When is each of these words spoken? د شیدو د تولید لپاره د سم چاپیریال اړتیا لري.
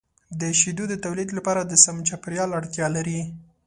د 0.39 0.41
شیدو 0.59 0.83
د 0.89 0.93
تولید 1.05 1.29
لپاره 1.37 1.61
د 1.65 1.73
سم 1.83 1.97
چاپیریال 2.09 2.49
اړتیا 2.59 2.87
لري. 2.95 3.19